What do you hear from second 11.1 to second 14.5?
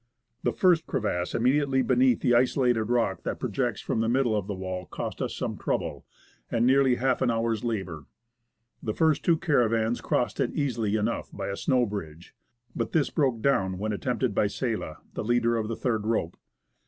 by a snow bridge, but this broke down when attempted by